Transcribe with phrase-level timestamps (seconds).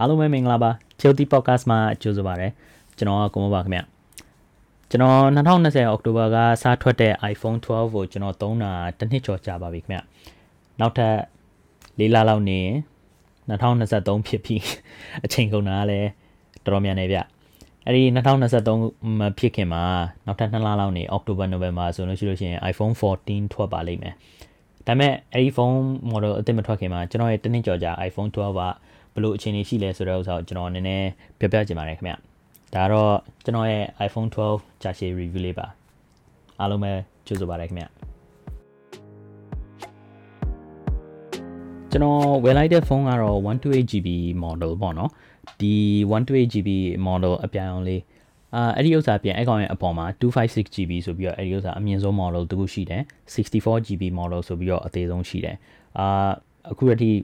[0.00, 0.70] အားလုံးပဲမင်္ဂလာပါ
[1.00, 2.48] Chilty Podcast မှာကြိုဆိုပါရစေ
[2.98, 3.80] ကျွန်တော်ကကိုမပါခင်ဗျ
[4.90, 9.98] ကျွန်တော်2020အောက်တိုဘာကစထွက်တဲ့ iPhone 12ကိုကျွန်တော်သုံးတာတစ်နှစ်ကျော်ကြာပါပြီခင်ဗျ
[10.80, 11.14] နောက်ထပ်
[12.00, 12.60] ၄လလောက်နေ
[13.50, 14.56] 2023ဖြစ်ပြီ
[15.24, 16.08] အချိန်ကုန်တာလည်း
[16.64, 17.18] တော်တော်များနေဗျ
[17.86, 18.02] အဲ့ဒီ
[18.56, 19.82] 2023မဖြစ်ခင်မှာ
[20.26, 24.14] နောက်ထပ်2လလောက်နေအောက်တိုဘာနိုဝင်ဘာဆိုလို့ရှိလို့ရှိရင် iPhone 14ထွက်ပါလိမ့်မယ်
[24.86, 25.78] ဒါပေမဲ့အဲ့ဒီဖုန်း
[26.10, 28.60] model အသစ်မထွက်ခင်မှာကျွန်တော်ရဲ့တနည်းကြော်ကြ iPhone 12က
[29.14, 32.14] ဘယ်လိုအခြေအနေရှိလဲဆိုတဲ့ဥစ္စာကိုကျွန်တော်နည်းနည်းပြောပြချင်ပါတယ်ခင်ဗျ
[32.74, 33.14] ဒါတော့
[33.44, 35.66] ကျွန်တော်ရဲ့ iPhone 12ကြာရှည် review လေးပါ
[36.60, 36.92] အားလုံးပဲ
[37.26, 37.86] ကြိုဆိုပါတယ်ခင်ဗျ
[41.90, 44.08] ကျွန်တော်ဝယ်လိုက်တဲ့ဖုန်းကတော့ 128GB
[44.44, 45.10] model ပေါ့နော်
[45.60, 45.74] ဒီ
[46.12, 46.70] 128GB
[47.06, 48.02] model အပြိုင်အောင်လေး
[48.54, 53.02] အာအဲ့ဒီဥစ္စာပြန်အကောင့်ရဲ့အပေါ်မှာ 256GB ဆိုပြီးတော့အဲ့ဒီဥစ္စာအမြင့်ဆုံး model တခုရှိတယ်
[53.34, 55.56] 64GB model ဆိုပြီးတော့အသေးဆုံးရှိတယ်
[55.98, 56.30] အာ
[56.70, 57.18] အခုတည်း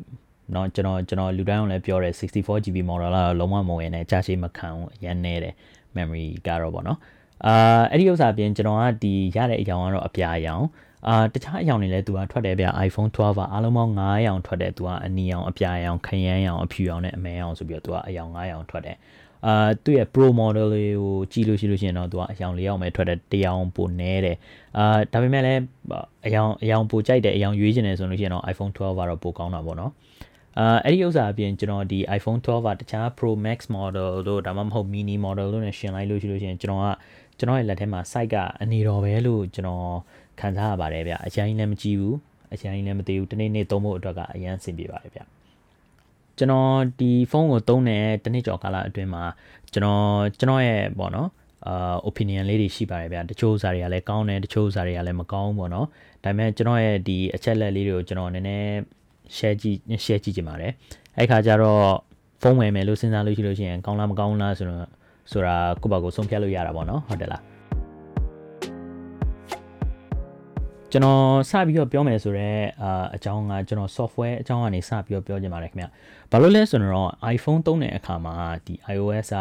[0.52, 5.54] เนาะကျွန်တော်ကျွန်တော်လူတိုင်းအောင်လည်းပြောတယ် 64GB model ကတော့လုံးဝမဝင်နဲ့ကြာရှည်မခံဘူးအရင်နေတယ်
[5.96, 7.00] memory ကတော့ပေါ့နော်
[7.46, 10.66] အာအဲ့ဒီဥစ္စာပြင်ကျွန်တော်ကဒီရတဲ့အကြောင်းကတော့အပြာအယောင်
[11.08, 18.98] အာတခြားအယောင်တွေလည်းသူကထွက်တယ်ဗျ iPhone 12ကအားလုံးပေါင်း9ရောင်ထွက်တယ်သူကအနီရောင်အပြာရောင်ခရမ်းရောင်အဖြူရောင်နဲ့အမဲရောင်ဆိုပြီးတော့သူကအယောင်9ရောင်ထွက်တယ်
[19.46, 24.38] အာသူ့ရဲ့ Pro model လေးကိုကြည့်လို့ရှိလို့ရှိရင်တော့သူကအယောင်၄ယောက်ပဲထွက်တယ်တယောင်ပိုနဲတယ်
[24.78, 25.62] အာဒါပေမဲ့လည်း
[26.28, 29.92] အယောင်အယောင်ပိုကြိုက်တယ်အယောင်ရွေးချင်တယ်ဆိုလို့ရှိရင်တော့ iPhone 12ကတော့ပိုကောင်းတာပေါ့နော်
[30.59, 36.89] အာအဲ့ဒီဥစ္စာအပြင်ကျွန်တော်ဒီ iPhone 12ကတခြား Pro Max model တို့ဒါမှမဟုတ် mini model တို့နဲ့ရှင်လိုက်လို့ရှိလို့ရှိရင်ကျွန်တော်က
[37.39, 39.87] ကျွန်တော်ရဲ့လက်ထဲမှာ site ကအနေတော်ပဲလို့ကျွန်တော်
[40.41, 42.17] ခံစားရပါတယ်ဗျအရင်လည်းမကြည့်ဘူး
[42.53, 45.21] အရင်လည်းမသိဘူးတနေ့နေ့သုံးဖို့အတွက်ကအရင်ဆင်ပြေပါတယ်ဗျ
[46.39, 49.25] ကျွန်တော်ဒီဖုန်းကိုသုံးတဲ့တနေ့ကျော်ကာလအတွင်းမှာ
[49.73, 50.05] ကျွန်တော်
[50.39, 51.29] ကျွန်တော်ရဲ့ပေါ့နော်
[51.67, 55.87] အာ opinion လေးတွေရှိပါတယ်ဗျာတချို့ဇာတွေကလည်းကောင်းတယ်တချို့ဇာတွေကလည်းမကောင်းဘူးပေါ့နော်
[56.25, 58.77] ဒါပေမဲ့ကျွန်တော်ရဲ့ဒီအချက်လက်လေးတွေကိုကျွန်တော်နည်းနည်း
[59.37, 60.73] share ကြည့် share ကြည့်ကြပါမယ်
[61.17, 61.83] အဲ့ခါကျတော့
[62.43, 64.89] ဖုန်းဝယ်မယ်လို့စဉ်းစားလို့ရှိလို့ရှိရင်ကောင်းလားမကောင်းလားဆိုတော့
[65.33, 67.43] ဆိုတာကိုယ့်ဘာကိုဆုံးဖြတ်လို့ရတာပေါ့နော်ဟုတ်တယ်လား
[70.93, 75.87] ကျွန်တော်စပြီးတော့ပြောမယ်ဆိုတော့အာအကြောင်းကကျွန်တော် software အကြောင်းကနေစပြီးတော့ပြောချင်ပါတယ်ခင်ဗျ။
[76.31, 78.35] ဘာလို့လဲဆိုတော့ iPhone သုံးတဲ့အခါမှာ
[78.67, 79.39] ဒီ iOS က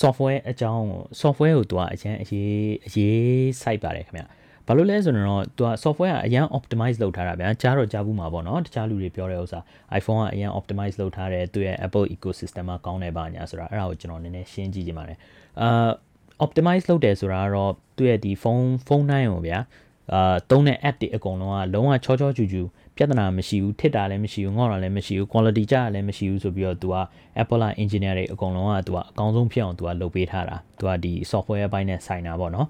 [0.00, 4.24] software အကြောင်းကို software ကိုသူကအရင်အရေးအရေးစိုက်ပါတယ်ခင်ဗျ။
[4.66, 9.58] ဘာလို့လဲဆိုတော့သူက software ကအရင် optimize လုပ်ထားတာဗျာကြားတော့ကြားဘူးမှာပေါ့နော်တခြားလူတွေပြောတဲ့ဥစ္စာ
[9.98, 15.18] iPhone ကအရင် optimize လုပ်ထားတယ်သူရဲ့ Apple ecosystem မှာကောင်းတယ်ပါညာဆိုတာအဲ့ဒါကိုကျွန်တော်နည်းနည်းရှင်းကြည့်ကြပါမယ်
[15.60, 15.90] အာ
[16.44, 19.58] optimize လုပ်တယ်ဆိုတာကတော့သူ့ရဲ့ဒီဖုန်းဖုန်းတိုင်းကိုဗျာ
[20.12, 22.62] အာသုံးတဲ့ app တွေအကုန်လုံးကလုံးဝချောချောချူချူ
[22.96, 26.96] ပြဿနာမရှိဘူးထစ်တာလည်းမရှိဘူးငေါ့တာလည်းမရှိဘူး quality ကြလည်းမရှိဘူးဆိုပြီးတော့သူက
[27.42, 32.66] Apple engineer တွေအကုန်လုံးကသူကအကောင်းဆုံးဖြစ်အောင်သူကလုပ်ပေးထားတာသူကဒီ software ဘိုင်းနဲ့ဆိုင်တာပေါ့နော်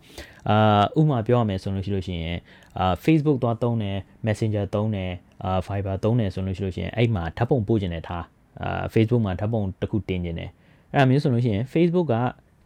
[0.48, 2.38] အာဥပမာပြောရမယ်ဆိုလို့ရှိလို့ရှိရင်
[2.78, 5.12] အာ Facebook သွားသုံးတယ် Messenger သုံးတယ်
[5.44, 8.24] အာ Viber သုံးတယ်ဆိုလို့ရှိလို့ရှိရင်အဲ့မှာဓာတ်ပုံပို့ကျင်တယ်ထား
[8.62, 10.50] အာ Facebook မှာဓာတ်ပုံတစ်ခုတင်ကျင်တယ်
[10.92, 12.16] အဲ့ဒါမျိုးဆိုလို့ရှိရင် Facebook က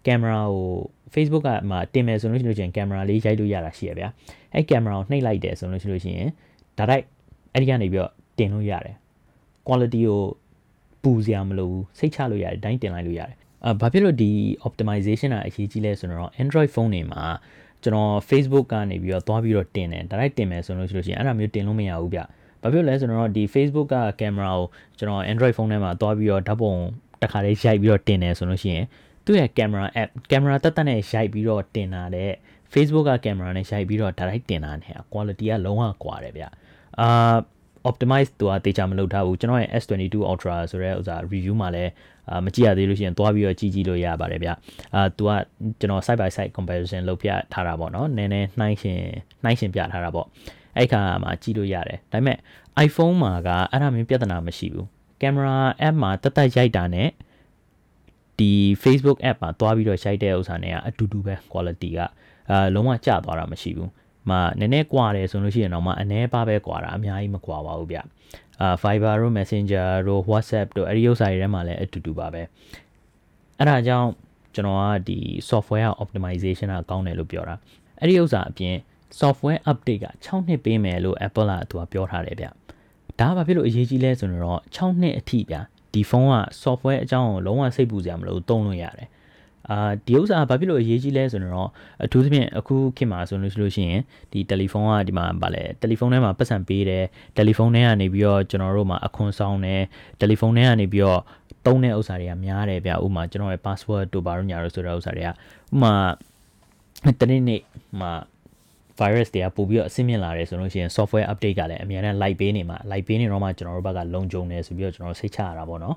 [0.06, 0.66] ကင်မရာကို
[1.14, 4.08] Facebook ကမှတင်မယ်ဆိုလို့ရှိလို့ရှိရင်ကင်မရာလေးရိုက်လို့ရတာရှိရဗျာ
[4.54, 6.28] အဲ့ကင်မရာကိုနှိပ်လိုက်တယ်ဆိုလို့ရှိလို့ရှိရင်
[6.78, 7.04] ဒါတိုက်
[7.52, 8.96] အဲ့ဒီကနေပြီးတော့တင်လို့ရတယ်
[9.66, 10.20] quality ကို
[11.02, 14.30] ပူစရာမလိုဘူးစိတ်ချလို့ရတယ်တိုင်းတင်လိုက်လို့ရတယ်အာဘာဖြစ်လို့ဒီ
[14.66, 17.22] optimization ကအရေးကြီးလဲဆိုတော့ Android phone တွေမှာ
[17.82, 22.20] ကျွန်တော် Facebook ကနေပြီးတော့သွားပြီးတော့တင်တယ်ဒါတိုက်တင်မယ်ဆိုလို့ရှိလို့ရှိရင်အဲ့ဒါမျိုးတင်လို့မရဘူးဗျ
[22.62, 24.66] ဘာဖြစ်လဲဆိုတော့ဒီ Facebook ကကင်မရာကို
[24.98, 26.74] ကျွန်တော် Android phone ထဲမှာသွားပြီးတော့ဓာတ်ပုံ
[27.22, 28.84] တစ်ခါလေးရိုက်ပြီးတော့တင်တယ်ဆိုလို့ရှိရင်
[29.24, 32.30] သူ့ရဲ့ camera app ကင်မရာတက်တက်နဲ့ရိုက်ပြီးတော့တင်တာတဲ့
[32.72, 36.44] Facebook ကကင်မရာနဲ့ရိုက်ပြီးတော့ direct တင်တာနဲ့ quality ကလုံးဝကွာတယ်ဗျ
[37.00, 37.36] အာ
[37.88, 41.92] optimize သူကတေချာမလုပ်ထားဘူးကျွန်တော်ရဲ့ S22 Ultra ဆိုတဲ့ဥစား review မှာလည်း
[42.30, 44.50] အာမကြည့်ရသေးလို့ရှိရင်သွားပြီးတော့ကြည့်ကြည့်လို့ရပါတယ်ဗျ
[44.94, 45.30] အာသူက
[45.80, 49.00] ကျွန်တော် side by side comparison လုပ်ပြထားတာပေါ့နော်နည်းနည်းနှိုင်းရှင်
[49.44, 50.26] နှိုင်းရှင်ပြထားတာပေါ့
[50.76, 52.38] အဲ့ခါမှာကြည့်လို့ရတယ်ဒါပေမဲ့
[52.86, 54.86] iPhone မှာကအဲ့ဒါမျိုးပြဿနာမရှိဘူး
[55.20, 55.56] ကင်မရာ
[55.86, 57.08] app မှာတက်တက်ရိုက်တာနဲ့
[58.38, 58.50] ဒီ
[58.82, 62.00] Facebook app မှာသွားပြီးတော့ရိုက်တဲ့ဥစ္စာနဲ့ကအတူတူပဲ quality က
[62.50, 63.90] အာလုံးဝကျသွားတာမရှိဘူး
[64.30, 67.98] မှနည်းနည်းကွာတယ်ဆိုလို့ရှိရင်တော့မှအနည်းပါပဲကွာတာအများကြီးမကွာပါဘူးဗျ
[68.60, 72.42] အာ Viber တို့ Messenger တို့ WhatsApp တို့အဲ့ဒီဥစ္စာတွေထဲမှာလည်းအတူတူပါပဲ
[73.58, 74.08] အဲ့ဒါကြောင့်
[74.54, 75.18] ကျွန်တော်ကဒီ
[75.50, 77.54] software optimization ကကောင်းတယ်လို့ပြောတာ
[78.00, 78.74] အဲ့ဒီဥစ္စာအပြင်
[79.20, 82.46] software update က6နှစ်ပေးမယ်လို့ Apple ကသူကပြောထားတယ်ဗျ
[83.20, 85.56] ဒါကဘာဖြစ်လို့အရေးကြီးလဲဆိုတော့6နှစ်အထိဗျ
[85.92, 89.08] ဒီဖုန်းက software အကြောင်းကိုလုံးဝစိတ်ပူစရာမလိုသုံးလို့ရတယ်
[89.70, 91.68] အာဒီဥစ္စာဘာဖြစ်လို့အရေးကြီးလဲဆိုတော့
[92.04, 94.00] အထူးသဖြင့်အခုခေတ်မှာဆိုလို့ရှိလို့ရှိရင်
[94.32, 97.04] ဒီတယ်လီဖုန်းကဒီမှာဗာလဲတယ်လီဖုန်းထဲမှာပတ်စံပေးတယ်
[97.36, 99.82] တယ်လီဖုန်းထဲကနေပြီးတော့ကျွန်တော်တို့မှာအခွန်ဆောင်တယ်
[100.20, 101.20] တယ်လီဖုန်းထဲကနေပြီးတော့
[101.66, 105.34] သုံးတဲ့ဥစ္စာတွေကများတယ်ဗျဥပမာကျွန်တော်ရဲ့ password တို့ဘာလို့ညာလို့ဆိုတဲ့ဥစ္စာတွေကဥပ
[105.82, 105.94] မာ
[107.20, 107.60] တနေ့နေ့
[108.00, 108.12] မှာ
[108.98, 115.96] ဖ virus တွေကပို့ပြီးတော့အဆင့်မြင့်လာတယ်ဆိုလို့ရှိရင် software update ကလည်းအများနဲ့ light ပေးနေမှာ light ပေးနေတော့မှကျွန်တော်တို့ဘက်ကလုံခြုံတယ်ဆိုပြီးတော့ကျွန်တော်စိတ်ချရတာပေါ့နော်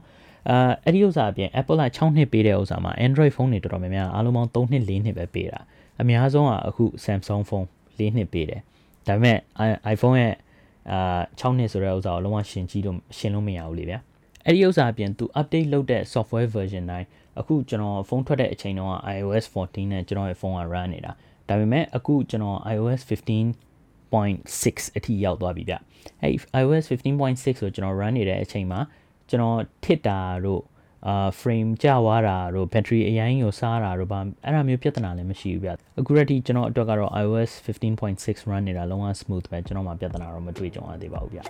[0.49, 5.59] အာအဲ့ဒီဥစ္စာအပြင် Apple က6နှစ်ပေးတဲ့ဥစ္စာမှာ Android ဖုန်းတွေတော်တော်များများအားလုံးပေါင်း3နှစ်4နှစ်ပဲပေးတာ
[6.01, 7.67] အများဆုံးကအခု Samsung ဖုန်း
[7.97, 8.61] 4နှစ်ပေးတယ်
[9.07, 9.37] ဒါပေမဲ့
[9.93, 10.35] iPhone ရဲ့
[10.91, 13.99] အာ6နှစ်ဆိုတဲ့ဥစ္စာကိုလုံးဝရှင်းကြည့်လို့ရှင်းလို့မရဘူးလေဗျာ
[14.45, 17.07] အဲ့ဒီဥစ္စာအပြင်သူ update လုပ်တဲ့ software version တိုင်း
[17.39, 21.11] အခုကျွန်တော်ဖုန်းထွက်တဲ့အချိန်တုန်းက iOS 14နဲ့ကျွန်တော်ရဲ့ဖုန်းက run နေတာ
[21.49, 25.73] ဒါပေမဲ့အခုကျွန်တော် iOS 15.6အထိရောက်သွားပြီဗျ
[26.21, 28.79] အဲ့ iOS 15.6ကိုကျွန်တော် run နေတဲ့အချိန်မှာ
[29.29, 30.63] ကျွန်တော်ထစ်တာတို့
[31.07, 41.41] အာ frame ကျသွားတာတို့ battery အရင်ကိုစားတာတို့ဘာအဲ့ဒါမျိုးပြဿနာလည်းမရှိဘူးဗျအခုရတိကျွန်တော်အတွက်ကတော့ iOS 15.6 run နေတာလုံးဝ smooth ပဲကျွန်တော်မှပြဿနာတော့မတွေ့ကြုံရသေးပါဘူးဗျ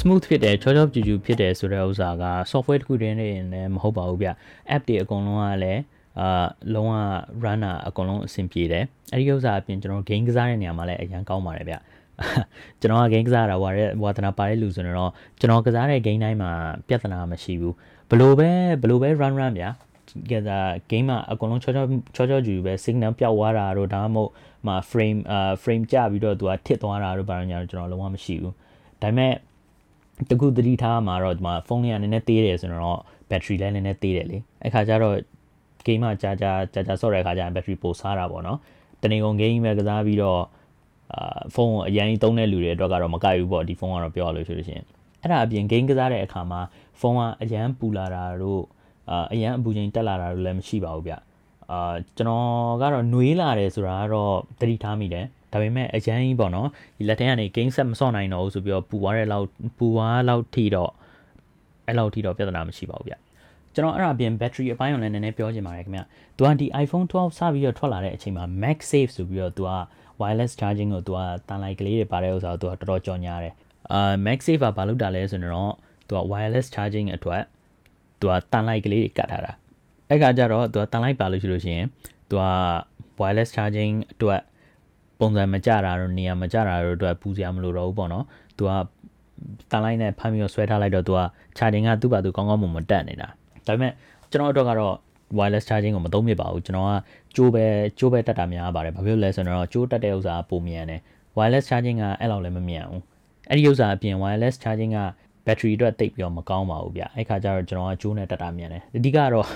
[0.00, 4.28] smooth ဖြစ်တယ်ချောချောပြူပြူဖြစ်တယ်ဆိုတဲ့ဥစ္စာက software တစ်ခုတည်းနဲ့လည်းမဟုတ်ပါဘူးဗျ
[4.74, 5.82] app တွေအကုန်လုံးကလည်း
[6.20, 6.92] အာလုံးဝ
[7.44, 11.74] run တာအကုန်လုံးအဆင်ပြေတယ်အဲ့ဒီဥစ္စာအပြင်ကျွန်တော် game ကစားတဲ့နေရာမှာလည်းအရင်ကောင်းပါတယ်ဗျ
[12.80, 16.50] ကျွန်တော်က game ကစားတာဝါရဲဝါသနာပါတဲ့လူဆိုတော့ကျွန်တော်ကစားတဲ့ game တိုင်းမှာ
[16.88, 17.74] ပြဿနာမရှိဘူး
[18.10, 18.50] ဘလို့ပဲ
[18.82, 19.70] ဘလို့ပဲ run run ဗျာ
[20.30, 20.58] ကဲဒါ
[20.90, 21.84] game မှာအကုန်လုံးချောချော
[22.16, 24.30] ချောချောကြည့်ပဲ signal ပျောက်သွားတာတို့ဒါမှမဟုတ်
[24.66, 28.54] မှာ frame အာ frame ကျပြီးတော့သူကထစ်သွားတာတို့ဘာလို့ညာကျွန်တော်လုံးဝမရှိဘူး
[29.02, 29.32] ဒါပေမဲ့
[30.30, 33.00] တခုသတိထားမှာတော့ဒီမှာဖုန်းလေးကနည်းနည်းသေးတယ်ဆိုတော့
[33.30, 35.16] battery လည်းနည်းနည်းသေးတယ်လေအဲ့ခါကျတော့
[35.86, 38.58] game မှာကြာကြာကြာကြာဆော့တဲ့ခါကျရင် battery ပိုစားတာပေါ့နော်
[39.02, 40.40] တနေကုန် game ပဲကစားပြီးတော့
[41.14, 44.84] အာဖုန်းကိုအရင်သုံးတဲ့လူတွေအတွက်ကတော့မကိုက်ဘူးပေါ့ဒီဖုန်းကတော့ပြောရလို့ဆိုလို့ရှိရင်
[45.22, 46.60] အဲ့ဒါအပြင် game ကစားတဲ့အခါမှာ
[47.00, 48.62] ဖုန်းကအရန်ပူလာတာတို့
[49.10, 51.14] အာအရန်အပူချိန်တက်လာတာတို့လည်းမရှိပါဘူးဗျ
[51.70, 56.68] အာကျွန်တော်ကတော့နှွေးလာတယ်ဆိုတာကတော့သတိထားမိတယ်ဒါပေမဲ့အရန်ကြီးပေါ့နော်
[56.98, 59.46] ဒီလက်ထဲကနေ game set မဆော့နိုင်တော့ဘူးဆိုပြီးတော့ပူသွားတဲ့လောက်
[59.78, 60.90] ပူသွားလောက်ထိတော့
[61.86, 63.14] အဲ့လောက်ထိတော့ပြဿနာမရှိပါဘူးဗျ
[63.74, 66.00] ကျွန်တော်အဲ့ဒါအပြင် battery အပိုင်းကိုလည်းနည်းနည်းပြောချင်ပါတယ်ခင်ဗျ။
[66.36, 69.70] သူကဒီ iPhone 12စပြီးတော့ထွက်လာတဲ့အချိန်မှာ MagSafe ဆိုပြီးတော့သူက
[70.20, 71.18] wireless charging ကိုသူက
[71.48, 73.54] တန်လိုက်ကလေးတွေပါတဲ့ဥစ္စာကိုသူကတော်တော်ကြော်ညာတယ်
[73.92, 75.72] အာ MagSafe ကဘာလုပ်တာလဲဆိုတော့
[76.08, 77.42] သူက wireless charging အတွက်
[78.20, 79.52] သူကတန်လိုက်ကလေးတွေကတ်ထားတာ
[80.08, 81.86] အဲ့ကကြတော့သူကတန်လိုက်ပါလို့ရှိလို့ရှိရင်
[82.28, 82.44] သူက
[83.20, 84.40] wireless charging အတွက်
[85.20, 88.24] ပုံစံမကြတာတော့နေရာမကြတာတော့အတွက်ပူစရာမလိုတော့ဘူးပေါ့နော်
[88.56, 88.70] သူက
[89.70, 91.20] တန်လိုက်နဲ့ဖမ်းပြီးတော့ဆွဲထားလိုက်တော့သူက
[91.58, 93.28] charging ကသူ့ဘာသူကောင်းကောင်းမမတက်နေတာ
[93.66, 93.92] ဒါပေမဲ့
[94.30, 94.94] ကျွန်တော်တို့ကတော့
[95.37, 96.91] wireless charging ကိုမသုံးမြပါဘူးကျွန်တော်က
[97.35, 97.65] ကြိုးပဲ
[97.97, 101.01] ကြိုးပဲတက်တာများပါတယ်ဘာဖြစ်လို့လဲဆိုတော့ကြိုးတက်တဲ့ဥစ္စာကပုံမြန်တယ်
[101.37, 103.01] wireless charging ကအဲ့လောက်လည်းမမြန်ဘူး
[103.49, 104.99] အဲ့ဒီဥစ္စာအပြင် wireless charging က
[105.45, 109.47] battery အတွက်တိတ်ပြီးတော့မကောင်းပါဘူးဗျအဲ့ခါကျတော့ကျွန်တော်ကကြိုးနဲ့တက်တာမြန်တယ်အဓိကတော့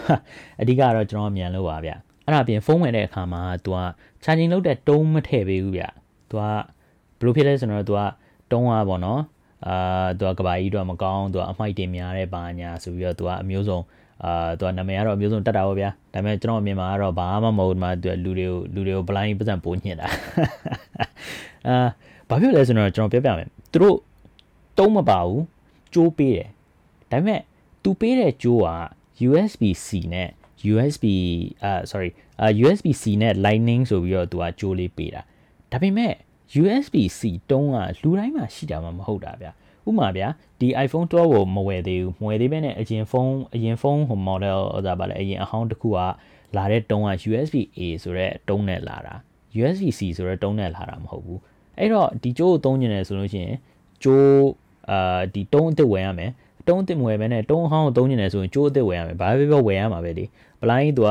[0.62, 1.92] အဓိကတော့ကျွန်တော်မြန်လို့ပါဗျ
[2.26, 3.80] အဲ့ဒါပြင်ဖုန်းဝင်တဲ့အခါမှာ तू က
[4.24, 5.86] charging လုပ်တဲ့တုံးမထည့်ပေးဘူးဗျ
[6.30, 6.56] तू ကဘယ်
[7.24, 8.02] လိုဖြစ်လဲဆိုတော့ तू က
[8.52, 9.22] တုံးอ่ะပေါ့နော်
[9.68, 13.80] အာသူကကဘာကြီးတော့မကောင်းသူကအမိုက်တင်များတဲ့ဘာညာဆိုပြီးတော့သူကအမျိုးစုံ
[14.23, 20.09] အာသူကနာမည်ကတော့အမျိုးစုံတက်တာပေါ့ဗျာဒါပေမဲ့ကျွန်တော်အမြင်မှာကတော့ဘာမှမဟုတ်မှသူကလူတွေကိုလူတွေကို blind ပတ်စံပိုးညှစ်တာ
[21.69, 21.77] အာ
[22.29, 23.97] ဘာဖြစ်လဲဆိုတော့ကျွန်တော်ပြောပြမယ်သူတို့
[24.79, 25.43] တုံးမပါဘူး
[25.95, 26.49] ကြိုးပေးတယ်
[27.11, 27.41] ဒါပေမဲ့
[27.83, 28.69] သူပေးတဲ့ကြိုးက
[29.27, 30.29] USB C နဲ့
[30.73, 31.05] USB
[31.65, 35.23] အာ sorry အာ USB C နဲ့ Lightning ဆိုပြီးတော့သူကကြိုးလေးပေးတာ
[35.73, 36.13] ဒါပေမဲ့
[36.63, 37.21] USB C
[37.51, 39.49] တုံးကလူတိုင်းမှာရှိတာမှမဟုတ်တာဗျ
[39.89, 40.29] ဥမာဗျာ
[40.61, 45.99] ဒီ iPhone 12ကိုမဝယ်သေးဘူးမဝယ်သေးဘဲနဲ့အရင်ဖုန်းအရင်ဖုန်းဟို model ဟိုဒါပါလေအရင်အဟောင်းတစ်ခုက
[46.57, 49.15] လာတဲ့တုံးက USB A ဆိုတဲ့တုံးနဲ့လာတာ
[49.59, 51.41] USB C ဆိုတဲ့တုံးနဲ့လာတာမဟုတ်ဘူး
[51.79, 53.57] အဲ့တော့ဒီကြိုးကိုသုံးနေတယ်ဆိုလို့ရှိရင်
[54.03, 54.29] ကြိုး
[54.91, 56.31] အာဒီတုံးအစ်စ်ဝယ်ရမယ်
[56.69, 60.25] တုံးအစ်စ်မဝယ်ဘဲနဲ့တုံးအဟောင်းကိုသုံးနေတယ်ဆိုရင်ကြိုးအစ်စ်ဝယ်ရမယ်ဘာပဲပြောဝယ်ရမှာပဲလေ
[60.61, 61.11] ဘလိုင်းသူက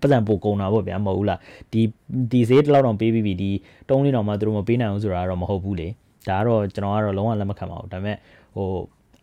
[0.00, 1.40] ပတ်စံပိုကုန်တာပေါ့ဗျာမဟုတ်ဘူးလား
[1.72, 1.82] ဒီ
[2.30, 3.50] ဒီဈေးတစ်လောက်တော့ပေးပြီးပြီဒီ
[3.88, 5.88] တုံးလေးတော့မှသူတို့မပေးနိုင်ဘူးဆိုတာတော့မဟုတ်ဘူးလေ
[6.28, 8.16] ဒါကတော့ကျွန်တော်ကတော့လုံးဝလက်မခံပါဘူးဒါပေမဲ့
[8.54, 8.68] ဟို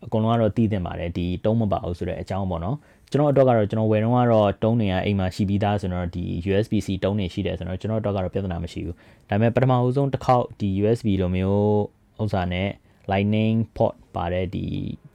[0.04, 2.76] အကုန်လုံးကတော့တည်တင်ပါတယ်ဒီတုံးမပါဘူးဆိုတဲ့အကြောင်းပေါ့နော်
[3.10, 8.96] ကျွန်တော်အတွက်ကတော့ကျွန်တော်ဝယ်တော့ကတော့တုံးတွေကအိမ်မှာရှိပြီးသားဆိုတော့ဒီ USB-C တုံးတွေရှိတယ်ဆိုတော့ကျွန်တော်အတွက်ကတော့ပြဿနာမရှိဘူး
[9.28, 11.80] ဒါပေမဲ့ပထမအဆုံးတစ်ခေါက်ဒီ USB လိုမျိုး
[12.22, 12.68] ဥစ္စာနဲ့
[13.10, 14.64] lightning port ပါတဲ့ဒီ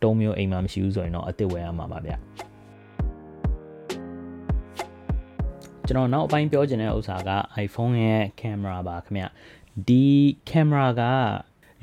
[0.04, 2.12] တုံးမျိုးအိမ်မှာမရှိဘူးဆိုရင်တော့အစ်စ်ဝယ်ရမှာပါဗျ
[5.88, 7.32] ကျွန်တော်နောက်အပိုင်းပြောချင်တဲ့ဥစ္စာက
[7.66, 9.24] iPhone ရဲ့ camera ပါခင်ဗျ
[9.88, 10.06] ဒီ
[10.50, 11.02] camera က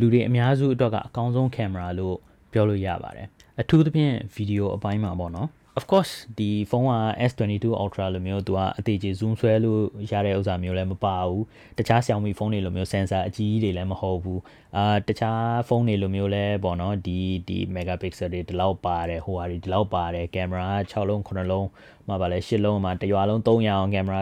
[0.01, 2.17] လူတွေအများစုအတွက်ကအကောင်းဆုံး camera လို့
[2.53, 3.27] ပြောလို့ရပါတယ်
[3.61, 5.49] အထူးသဖြင့်ဗီဒီယိုအပိုင်းမှာပေါ့နော်
[5.79, 6.93] of course ဒီဖုန်းက
[7.31, 11.45] S22 Ultra လိုမျိုးသူကအသေးကြီး zoom ဆွဲလို့ရတဲ့ဥစ္စာမျိုးလည်းမပါဘူး
[11.79, 14.41] တခြား Xiaomi ဖုန်းတွေလိုမျိုး sensor အကြီးကြီးတွေလည်းမဟုတ်ဘူး
[14.77, 21.67] အာတခြားဖုန်းတွေလိုမျိုးလည်းပေါ့နော်ဒီဒီ megapixel တွေဒီလောက်ပါတယ်ဟိုဟာတွေဒီလောက်ပါတယ်ကင်မရာ6လုံး9လုံး
[22.09, 24.21] မှာပါလဲ10လုံးမှာတရွာလုံး300အောင်ကင်မရာ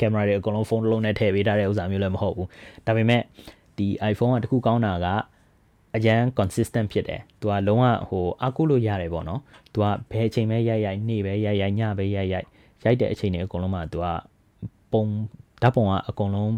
[0.00, 2.48] ကင်မရာတွေအကုန်လုံးဖုန်းတစ်လုံးနဲ့ထည့်ပေးထားတဲ့ဥစ္စာမျိုးလည်းမဟုတ်ဘူး
[2.86, 3.22] ဒါပေမဲ့
[3.77, 5.07] ဒီ iPhone ကတခုကောင်းတာက
[5.95, 9.41] အရန် consistent ဖြစ်တယ်။ तू ကလုံးဝဟိုအားကိုးလို့ရတယ်ပေါ့နော်။
[9.73, 12.47] तू ကဘယ်အချိန်ပဲရိုက်ရိုက်နေ့ပဲရိုက်ရိုက်ညပဲရိုက်ရိုက်
[12.83, 14.05] ရိုက်တဲ့အချိန်တွေအကုန်လုံးမှာ तू က
[14.93, 15.05] ပုံ
[15.61, 16.53] ဓာတ်ပုံကအကုန်လုံး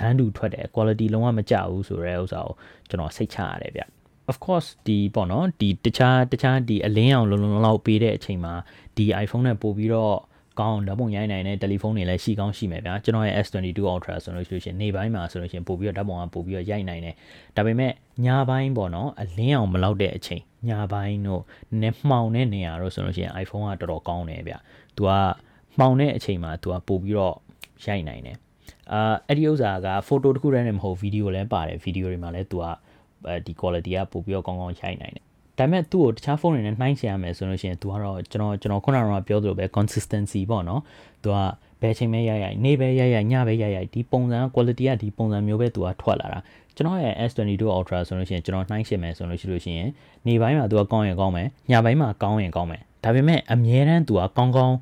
[0.00, 2.54] တန်းတူထွက်တယ် quality လုံးဝမကျဘူးဆိုတဲ့ဥစ္စာကို
[2.88, 3.82] ကျွန်တော်စိတ်ချရတယ်ဗျ
[4.30, 8.54] of course ဒီပေါ့နော်ဒီတခြားတခြားဒီအလင်းအောင်လုံးလုံးလောက်ပေးတဲ့အချိန်မှာ
[8.96, 10.16] ဒီ iPhone နဲ့ပို့ပြီးတော့
[10.59, 17.15] ကောင်းဓာတ်ပုံရိုက်နိုင်တဲ့တယ်လီဖုန်းတွေလည်းရှိကောင်းရှိမယ်ဗျာကျွန်တော်ရဲ့ S22 Ultra ဆိုလို့ရှိလို့ရှိရင်နေပိုင်းမှာဆိုလို့ရှိရင်ပို့ပြီးတော့ဓာတ်ပုံကပို့ပြီးတော့ရိုက်နိုင်တယ်
[17.57, 17.91] ဒါပေမဲ့
[18.25, 21.41] ညပိုင်းပေါ့နော်အလင်းအောင်မလောက်တဲ့အချိန်ညပိုင်းတို့
[21.81, 24.53] နည်းမှောင်တဲ့နေရာတို့ဆိုလို့ရှိရင် iPhone ကတော်တော်ကောင်းတယ်ဗျ
[24.97, 25.11] သူက
[25.79, 27.35] မှောင်တဲ့အချိန်မှာသူကပို့ပြီးတော့
[27.85, 28.37] ရိုက်နိုင်တယ်
[28.91, 32.65] အာအဲ့ဒီဥစ္စာက photo တခုတည်းနဲ့မဟုတ်ဗီဒီယိုလည်းပါတယ်ဗီဒီယိုတွေမှာလည်းသူက
[33.45, 35.25] ဒီ quality ကပို့ပြီးတော့ကောင်းကောင်းရိုက်နိုင်တယ်
[35.58, 40.80] ဒါပေမဲ့သူ့ကိုတခြားဖုန်းတွေနဲ့နှိုင်းချရမယ်ဆိုလို့ရှိရင် तू ကတော့ကျွန်တော်ကျွန်တော်ခုနကပြောသလိုပဲ consistency ပေါ့နော်
[41.24, 41.36] तू က
[41.80, 46.38] ဘယ်ချိန်ပဲရရနေပဲရရညပဲရရဒီပုံစံ quality ကဒီပုံစံမျိုးပဲ तू ကထွက်လာတာ
[46.76, 49.88] ကျွန်တော်ရဲ့ S22 Ultra ဆိုလို့ရှိရင်ကျွန်တော်နှိုင်းရှင်းမယ်ဆိုလို့ရှိလို့ရှိရင်
[50.26, 54.76] နေပိုင်းမှာ तू ကကောင်းရင်ကောင်းမယ်ညပိုင်းမှာကောင်းရင်ကောင်းမယ်ဒါပေမဲ့အမြဲတမ်း तू ကကောင်းကောင်း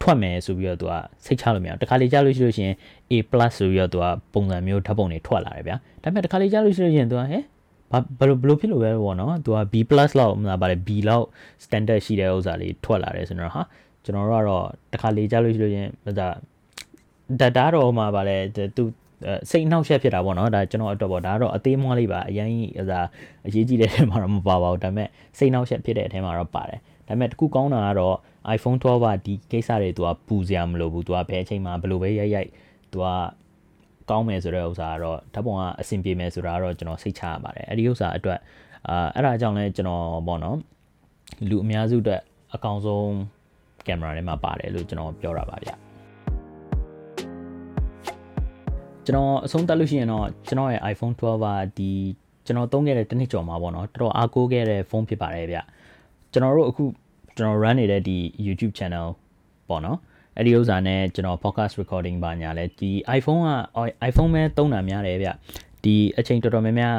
[0.00, 2.76] ထွက်မယ်ဆိုပြီးတော့သူကစိတ်ချလို့မရဘူးတခါလေကြားလို့ရှိလို့ရှိရင်
[3.10, 3.14] A+
[3.56, 7.42] ဆိုပြီးတော့သူကပုံစံမျိုးဓာတ်ပုံတွေထွက်လာတယ်ဗျာဒါပေမဲ့တခါလေကြားလို့ရှိလို့ရှိရင်သူကဟဲ့
[7.95, 11.25] ဘာဘယ်လိုဘယ်လိုဖြစ်လို့ပဲပေါ့နော်သူက B+ လောက်မလားဗါလေ B လောက်
[11.63, 13.63] standard ရှိတဲ့ဥစ္စာလေးထွက်လာတယ်ဆိုတော့ဟာ
[14.03, 18.37] ကျွန်တော်တို့ကတော့တခါလေကြားလို့ရှိလို့ရင်ဒါဒါဒါတော့မှာဗါလေ
[18.77, 18.83] သူ
[19.49, 22.65] စိတ်နှောက်ယှက်ဖြစ်တာပေါ့နော်ဒါကျွန်တော်အတွက်ပေါ့ဒါကတော့အသေးမွှားလေးပါအရင်ဟို
[23.47, 28.15] အရေးကြီးတဲ့ထဲမှာတော့မပါပါဘူးဒါပေမဲ့စိတ်နှောက်ယှက်ဖြစ်တဲ့အထဲမှာတော့ပါတယ်ဒါပေမဲ့တခုကောင်းတာကတော့
[28.55, 32.49] iPhone 12ကဒီကိစ္စတွေသူကပူစရာမလိုဘူးသူကဘယ်အချိန်မှာဘယ်လိုပဲရိုက်ရိုက်
[32.91, 33.07] သူက
[34.09, 38.39] ကောင်းမယ်ဆိုတဲ့ဥစ္စာကတော့ဓာတ်ပုံကအဆင်ပြေမယ်ဆိုတာကတော့ကျွန်တော်စိတ်ချရပါတယ်အဲ့ဒီဥစ္စာအတွက်
[38.87, 40.57] အာအဲ့ဒါကြောင့်လဲကျွန်တော်ပေါ့နော်
[41.49, 42.21] လူအများစုအတွက်
[42.55, 43.11] အကောင်းဆုံး
[43.87, 45.69] ကင်မရာထဲမှာပါတယ်လို့ကျွန်တော်ပြောတာပါဗျ
[49.05, 51.45] ကျွန်တော်အဆုံးသတ်လို့ရှိရင်တော့ကျွန်တော်ရဲ့ iPhone 12က
[51.77, 51.91] ဒီ
[52.45, 55.57] ကျွန်တော်သုံးခဲ့တဲ့တစ်နှစ်ကျော်မှာပေါ့နော်တော်တော်အားကိုးခဲ့တဲ့ဖုန်းဖြစ်ပါတယ်ဗျ
[56.31, 56.83] ကျွန်တော်တို့အခု
[57.35, 59.07] ကျွန်တော် run နေတဲ့ဒီ YouTube channel
[59.69, 59.97] ပေါ့နော်
[60.37, 63.49] အဲ့ဒီဥစ္စာနဲ့ကျွန်တော် podcast recording ပါညာလဲဒီ iPhone က
[64.09, 65.29] iPhone ပဲသုံးတာများတယ်ဗျ
[65.83, 66.97] ဒီအချိန်တော်တော်များများ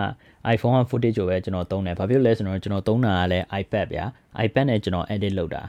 [0.55, 4.05] iPhone က footage ကိုပဲကျွန်တော်သုံးတယ်ဘာဖြစ်လဲဆိုတော့ကျွန်တော်သုံးတာကလည်း iPad ဗျာ
[4.47, 5.63] iPad နဲ့ကျွန်တော် edit လုပ်တာ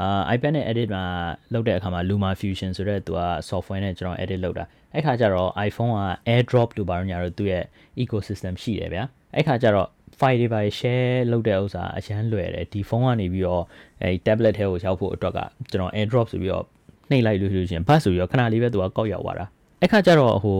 [0.00, 1.04] အာ iPad နဲ့ edit မှာ
[1.52, 7.64] လုပ်တဲ့အခါမှာ Luma Fusion ဆိုတဲ့သူက software နဲ့ကျွန်တော် edit လုပ်တာအဲ့ခါကျတော့ iPhone က AirDrop လို့ပါတော့ညာတော့သူ့ရဲ့
[8.02, 13.64] ecosystem ရှိတယ်ဗျာအဲ့ခါကျတော့ file တွေပါ share လုပ်တဲ့ဥစ္စာအရန်လွယ်တယ်ဒီဖုန်းကနေပြီးတော့
[14.02, 15.38] အဲ tablet ထဲကိုရောက်ဖို့အတွက်က
[15.70, 16.66] ကျွန်တော် AirDrop ဆိုပြီးတော့
[17.10, 19.46] နှိပ်လိုက်လို့ဆိုရှင်ဘတ်ဆိုပြီးတော့ခဏလေးပဲသူကကောက်ရောက်သွားတာ
[19.80, 20.58] အဲ့ခါကျတော့ဟို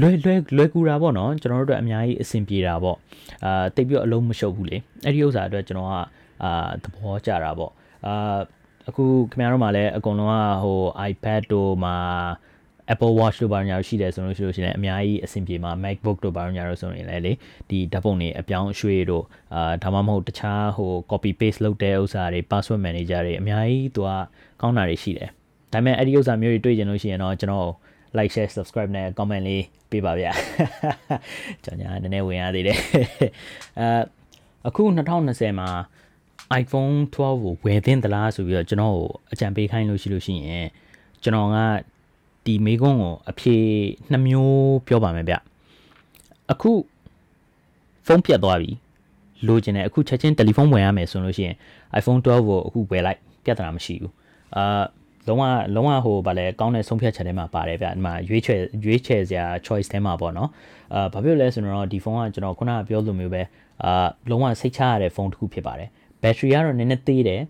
[0.00, 2.96] လွယ်လွယ်လွယ်ကူတာပေါ့နော်ကျွန်တော်တို့အတွက်အများကြီးအဆင်ပြေတာပေါ့
[3.44, 5.94] အာတိတ်ပြီးအလုံးမရှုပ်ဘူးလေအဲ့ဒီဥစ္စာအတွက်ကျွန်တော်က
[6.44, 7.72] အာသဘောကျတာပေါ့
[8.06, 8.38] အာ
[8.88, 10.80] အခုခင်ဗျားတို့မှလည်းအကုန်လုံးကဟို
[11.10, 11.96] iPad တို့မှာ
[12.92, 17.32] Apple Watch တို့ဘာညာရှိတယ်ဆိုလို့ရှိလို့ရှိရင်အများကြီးအဆင်ပြေမှာ MacBook တို့ဘာညာတို့ဆိုရင်လည်းလေ
[17.70, 24.10] ဒီဓာတ်ပုံတွေအပြောင်းအရွှေ့တို့အာဒါမှမဟုတ်တခြားဟို copy paste လုပ်တဲ့ဥစ္စာတွေ password manager တွေအများကြီးသူက
[24.60, 25.30] ကောင်းတာတွေရှိတယ်
[25.72, 27.68] ဒါပေမဲ့အဲ့ဒီဥစ္စာမျိုးတွေတွေ့ကြလို့ရှိရင်တော့ကျွန်တော်
[28.16, 30.32] like share subscribe နဲ့ comment လေးပေးပါဗျာ
[31.64, 32.78] ကျွန်တော်နည်းနည်းဝင်ရသေးတယ်
[33.80, 33.88] အဲ
[34.68, 34.82] အခု
[35.22, 35.68] 2020မှာ
[36.62, 40.66] iPhone 12ကိုဝယ်သင့်သလားဆိုပြီးတော့ကျွန်တော်ကိုအကြံပေးခိုင်းလို့ရှိလို့ရှိရင်
[41.22, 41.56] ကျွန်တော်က
[42.46, 43.56] ဒီမေးခွန်းကိုအဖြေ
[44.12, 45.34] နှမျိုးပြောပါမယ်ဗျ
[46.52, 46.72] အခု
[48.06, 48.70] ဖုန်းပြတ်သွားပြီ
[49.46, 51.56] လိုချင်တယ်အခုချက်ချင်းတယ်လီဖုန်းဝယ်ရမယ်ဆိုလို့ရှိရင်
[52.00, 54.12] iPhone 12ကိုအခုဝယ်လိုက်ပြဿနာမရှိဘူး
[54.56, 54.82] အာ
[55.28, 55.42] လုံးဝ
[55.74, 60.50] လုံးဝဟိုဗာလဲကောင်းတဲ့ဆုံးဖြတ်ချက်ထဲမှာပါတယ်ဗျဒီမှာရွေးချယ်ရွေးချယ်စရာ choice ထဲမှာပေါ့နော်
[60.94, 63.42] အာဘာဖြစ်လဲဆိုတော့ဒီဖုန်းကကျွန်တော်ခုနကပြောလိုမျိုးပဲ
[63.84, 65.88] အာလုံးဝစိတ်ချရတဲ့ဖုန်းတစ်ခုဖြစ်ပါတယ်
[66.22, 67.40] ဘက်ထရီကတော့နည်းနည်းသေးတယ်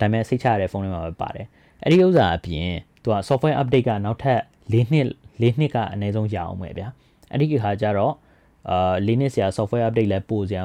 [0.00, 1.46] ဒါပေမဲ့စိတ်ချရတဲ့ဖုန်းတွေမှာပဲပါတယ်
[1.82, 2.70] အဲ့ဒီဥစ္စာအပြင်
[3.02, 4.40] သူက software update ကနောက်ထပ်
[4.72, 5.06] ၄နှစ်
[5.42, 6.88] ၄နှစ်ကအနည်းဆုံးရအောင်ပဲဗျာ
[7.30, 8.14] အဲ့ဒီခါကျတော့
[8.70, 10.62] အာ၄နှစ်ဆရာ software update လည်းပို့စရာ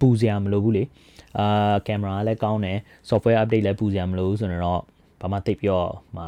[0.00, 0.84] ပူစရာမလိုဘူးလေ
[1.38, 4.82] အာကင်မရာလည်းကောင်းတယ် software update လည်းပူစရာမလိုဘူးဆိုတော့
[5.20, 5.82] ဘာမှသိပ်ပြော
[6.16, 6.24] မှ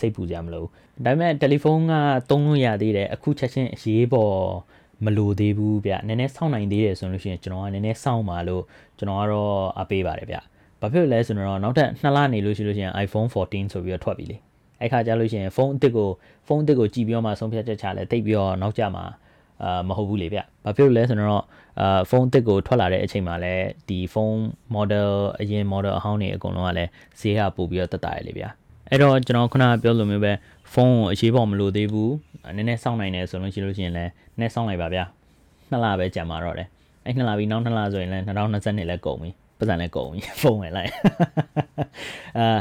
[0.00, 1.94] စိတ်ပူစရာမလိုဘူးဒါပေမဲ့တယ်လီဖုန်းက
[2.30, 4.34] သုံးလို့ရသေးတယ်အခုချက်ချင်းအရေးပေါ်
[5.04, 8.62] မလိုသေးဘူးဗျနည်းနည်းစောင့်နိုင်သေးတယ်ဆိုလို့ရှိရင်ကျွန်တော်ကနည်းနည်းစောင့်ပါလို့
[8.98, 10.36] ကျွန်တော်ကတော့အပေးပါတယ်ဗျ
[10.80, 14.36] ဘာဖြစ်လဲဆိုတော့နောက်ထပ်2လနေလို့ရှိလို့ရှိရင် iPhone 14ဆိုပြီးတော့ထွက်ပြီလေ
[14.80, 16.10] အဲ့ခါကျလို့ရှိရင်ဖုန်းအစ်စ်ကို
[16.46, 19.04] ဖုန်းအစ်စ်ကိုကြည့်ပြီးတော့မှဆုံးဖြတ်ချက်ချလဲတိတ်ပြီးတော့နောက်ကျမှာ
[19.64, 21.44] အာမဟုတ်ဘူးလေဗျ။ဘာဖြစ်လို့လဲဆိုတော့
[21.80, 23.54] အာဖုန်းအစ်စ်ကိုထွက်လာတဲ့အချိန်မှာလဲ
[23.88, 24.38] ဒီဖုန်း
[24.74, 26.90] model အရင် model အဟောင်းတွေအကုန်လုံးကလည်း
[27.20, 28.48] ဈေးကပို့ပြီးတော့တက်တာရလေဗျာ။
[28.90, 30.32] အဲ့တော့ကျွန်တော်ခုနကပြောလိုမျိုးပဲ
[30.72, 32.10] ဖုန်းကိုအရေးပေါ်မလိုသေးဘူး။
[32.56, 35.04] နည်းနည်းစောင့်နိုင်တယ်ဆိုလို့ရှိလို့ရှိရင်လည်းနည်းစောင့်လိုက်ပါဗျာ။
[35.70, 36.68] နှစ်လပဲကြာမှာတော့တယ်။
[37.04, 40.90] အဲ့နှစ်လပြီးနောက်နှစ်လဆိုရင်လည်း2020လည်းကုန်ပြီ။ပတ်စံလည်းကုန်ပြီဖုန်းဝင်လိုက်။
[42.38, 42.60] အာ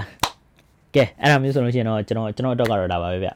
[0.95, 3.29] ကဲအဲ့ဒါမျိုးဆိုလို့ရှိရင်တော့ကျွန်တော်ကျွန်တော်တော့ကတော့ဒါပါပဲဗျ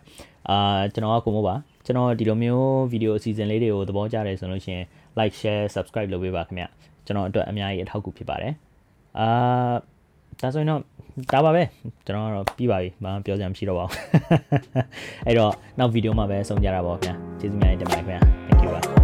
[0.49, 0.57] အာ
[0.93, 1.55] ကျွန်တော်ကကိုမို့ပါ
[1.85, 4.85] ကျွန်တော်ဒီလိုမျိုးဗီဒီယိုအစီအစဉ်လေးတွေကိုသဘောကျတယ်ဆိုလို့ရှိရင်
[5.19, 6.65] like share subscribe လုပ်ပေးပါခင်ဗျ
[7.05, 8.53] ကျွန်တော်အတွက်အများကြီးအထောက်အကူဖြစ်ပါတယ်
[9.19, 9.27] အာ
[10.41, 10.81] ဒါဆိုရင်တော့
[11.33, 11.63] ဒါပါပဲ
[12.05, 13.97] ကျွန်တော်ကတော့ပြီးပါပြီဘာမှပြောစရာမရှိတော့ပါဘူး
[15.27, 19.02] အဲ့တော့နောက်ဗီဒီယိုမှာပဲဆုံးကြတာပေါ့ခင်ဗျာကျေးဇူးများတင်ပါတယ်ခင်ဗျာ thank you ပါ